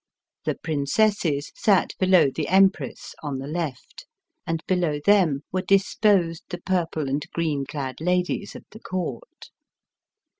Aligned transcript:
The 0.45 0.55
prin 0.55 0.85
cesses 0.87 1.51
sat 1.55 1.91
below 1.99 2.31
the 2.33 2.47
Empress, 2.47 3.13
on 3.21 3.37
the 3.37 3.45
left, 3.45 4.07
and 4.47 4.63
below 4.65 4.99
them 4.99 5.43
were 5.51 5.61
disposed 5.61 6.41
the 6.49 6.57
purple 6.57 7.07
and 7.07 7.23
green 7.35 7.67
clad 7.67 8.01
ladies 8.01 8.55
of 8.55 8.65
the 8.71 8.79
Court. 8.79 9.51